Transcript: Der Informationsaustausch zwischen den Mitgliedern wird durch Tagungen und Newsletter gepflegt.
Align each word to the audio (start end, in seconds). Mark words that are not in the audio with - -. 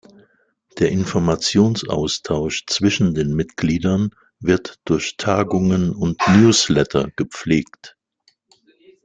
Der 0.79 0.89
Informationsaustausch 0.89 2.63
zwischen 2.65 3.13
den 3.13 3.35
Mitgliedern 3.35 4.09
wird 4.39 4.79
durch 4.83 5.15
Tagungen 5.15 5.91
und 5.91 6.19
Newsletter 6.27 7.09
gepflegt. 7.15 7.95